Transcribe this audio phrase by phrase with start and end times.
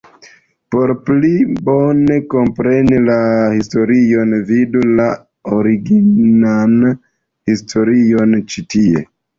[0.75, 1.29] Por pli
[1.67, 3.19] bone kompreni la
[3.59, 5.07] historion vidu la
[5.63, 6.77] originan
[7.55, 9.09] historion ĉi tie!